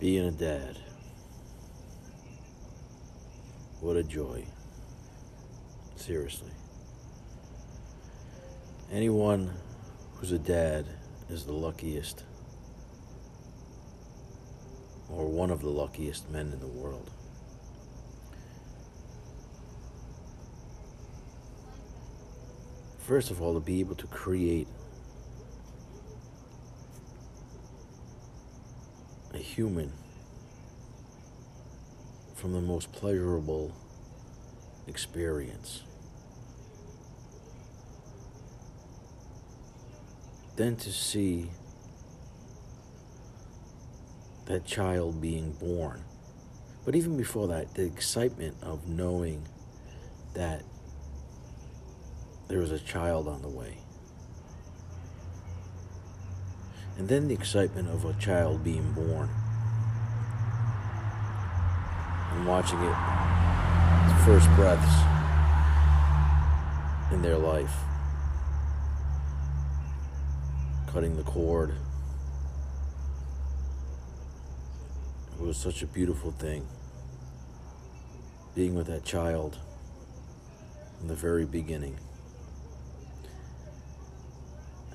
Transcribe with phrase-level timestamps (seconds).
[0.00, 0.78] Being a dad.
[3.80, 4.44] What a joy.
[5.96, 6.52] Seriously.
[8.92, 9.52] Anyone
[10.14, 10.86] who's a dad
[11.28, 12.22] is the luckiest,
[15.10, 17.10] or one of the luckiest men in the world.
[23.00, 24.68] First of all, to be able to create
[29.38, 29.92] a human
[32.34, 33.72] from the most pleasurable
[34.88, 35.82] experience.
[40.56, 41.50] Then to see
[44.46, 46.02] that child being born.
[46.84, 49.46] But even before that, the excitement of knowing
[50.34, 50.62] that
[52.48, 53.76] there was a child on the way.
[56.98, 59.30] And then the excitement of a child being born.
[62.32, 62.94] And watching it,
[64.24, 65.02] first breaths
[67.12, 67.72] in their life,
[70.88, 71.72] cutting the cord.
[75.34, 76.66] It was such a beautiful thing.
[78.56, 79.56] Being with that child
[80.98, 81.96] from the very beginning.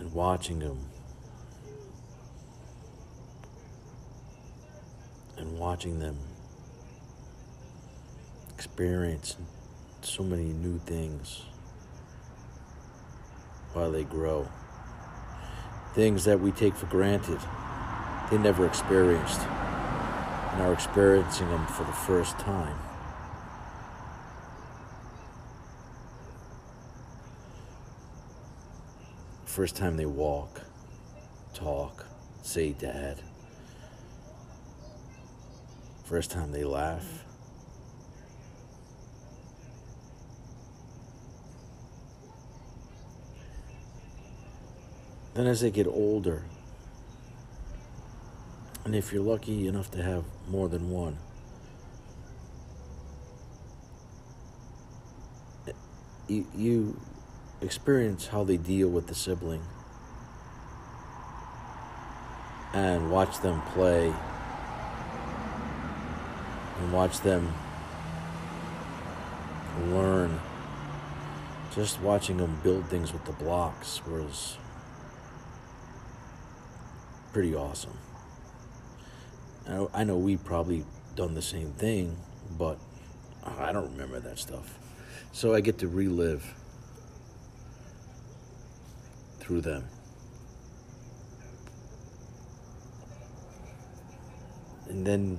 [0.00, 0.80] And watching him
[5.42, 6.18] and watching them
[8.52, 9.36] experience
[10.00, 11.44] so many new things
[13.72, 14.48] while they grow.
[15.94, 17.38] Things that we take for granted,
[18.28, 22.76] they never experienced, and are experiencing them for the first time.
[29.44, 30.62] First time they walk,
[31.54, 32.04] talk,
[32.42, 33.22] say dad.
[36.12, 37.24] First time they laugh.
[45.32, 46.44] Then, as they get older,
[48.84, 51.16] and if you're lucky enough to have more than one,
[56.28, 57.00] you,
[57.62, 59.62] experience how they deal with the sibling
[62.74, 64.12] and watch them play
[66.82, 67.52] and watch them
[69.90, 70.40] learn.
[71.74, 74.58] Just watching them build things with the blocks was
[77.32, 77.96] pretty awesome.
[79.94, 80.84] I know we probably
[81.14, 82.16] done the same thing,
[82.58, 82.78] but
[83.44, 84.78] I don't remember that stuff.
[85.30, 86.44] So I get to relive
[89.38, 89.84] through them.
[94.88, 95.38] And then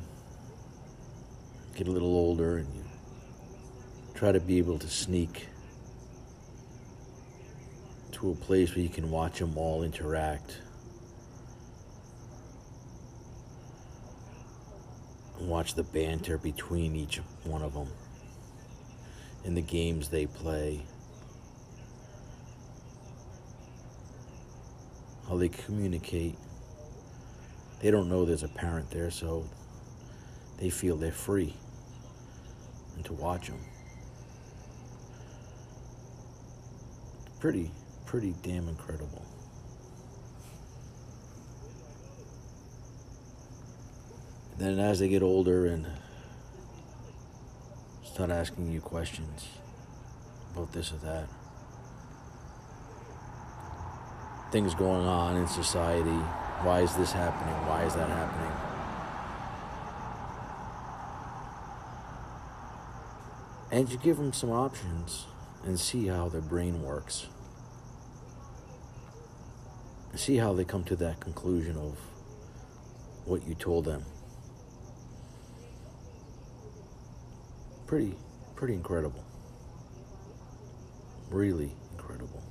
[1.75, 2.83] get a little older and you
[4.13, 5.47] try to be able to sneak
[8.11, 10.59] to a place where you can watch them all interact.
[15.39, 17.87] And watch the banter between each one of them
[19.43, 20.83] in the games they play.
[25.29, 26.35] how they communicate.
[27.81, 29.47] They don't know there's a parent there, so
[30.59, 31.55] they feel they're free
[32.95, 33.59] and to watch them.
[37.39, 37.71] Pretty,
[38.05, 39.25] pretty damn incredible.
[44.59, 45.85] then as they get older and
[48.05, 49.47] start asking you questions
[50.53, 51.27] about this or that.
[54.53, 56.11] things going on in society.
[56.61, 57.55] Why is this happening?
[57.67, 58.72] Why is that happening?
[63.73, 65.25] And you give them some options
[65.65, 67.25] and see how their brain works.
[70.13, 71.97] See how they come to that conclusion of
[73.25, 74.05] what you told them.
[77.87, 78.13] Pretty,
[78.55, 79.25] pretty incredible.
[81.31, 82.43] Really incredible.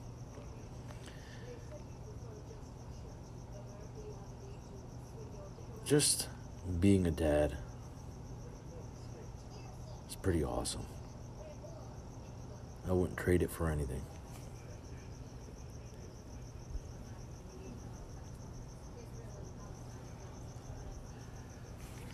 [5.85, 6.29] just
[6.81, 7.55] being a dad
[10.09, 10.87] is pretty awesome.
[12.89, 14.03] I wouldn't trade it for anything.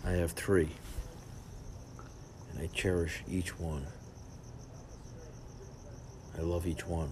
[0.05, 0.69] I have three,
[2.51, 3.85] and I cherish each one.
[6.37, 7.11] I love each one.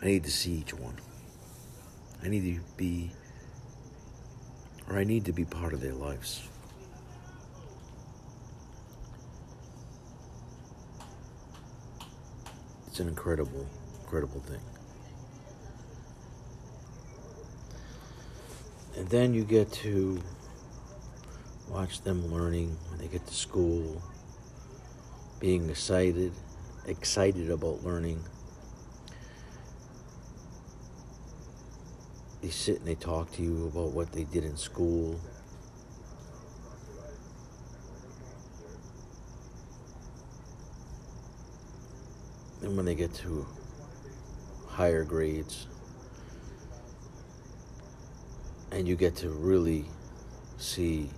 [0.00, 0.96] I need to see each one.
[2.24, 3.12] I need to be,
[4.88, 6.48] or I need to be part of their lives.
[12.92, 13.66] It's an incredible,
[14.02, 14.60] incredible thing.
[18.98, 20.20] And then you get to
[21.70, 24.02] watch them learning when they get to school,
[25.40, 26.32] being excited,
[26.86, 28.22] excited about learning.
[32.42, 35.18] They sit and they talk to you about what they did in school.
[42.62, 43.46] And when they get to
[44.68, 45.66] higher grades,
[48.70, 49.84] and you get to really
[50.56, 51.10] see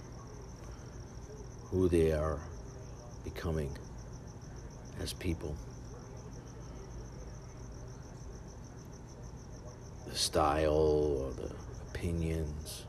[1.67, 2.41] who they are
[3.23, 3.77] becoming
[5.01, 5.57] as people.
[10.09, 11.53] The style or the
[11.91, 12.85] opinions,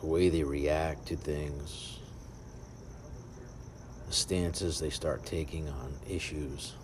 [0.00, 1.97] the way they react to things,
[4.08, 6.74] the stances they start taking on issues.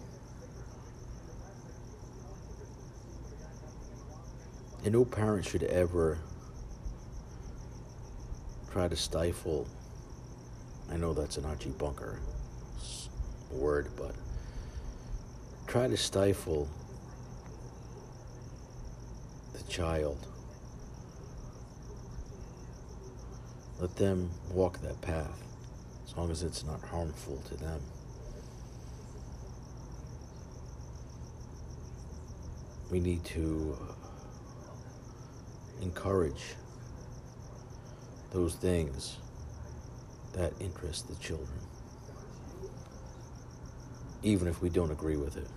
[4.85, 6.19] And no parent should ever
[8.71, 9.67] try to stifle.
[10.93, 12.21] I know that's an Archie Bunker
[13.51, 14.15] word, but
[15.67, 16.69] try to stifle
[19.55, 20.27] the child.
[23.81, 25.54] Let them walk that path
[26.05, 27.81] as long as it's not harmful to them.
[32.91, 33.77] We need to
[35.81, 36.55] encourage
[38.31, 39.19] those things
[40.33, 41.59] that interest the children,
[44.23, 45.49] even if we don't agree with it.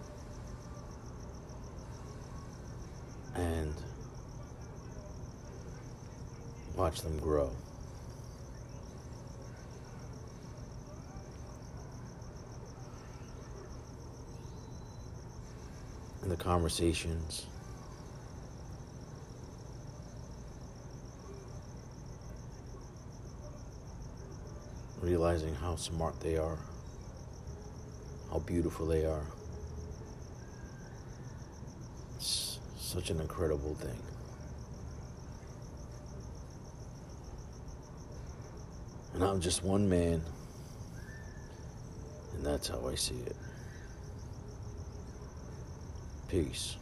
[3.35, 3.73] And
[6.75, 7.51] watch them grow.
[16.27, 17.45] And the conversations
[24.99, 26.57] realizing how smart they are,
[28.29, 29.25] how beautiful they are.
[32.17, 34.01] It's such an incredible thing.
[39.13, 40.21] And I'm just one man,
[42.33, 43.37] and that's how I see it.
[46.27, 46.75] Peace.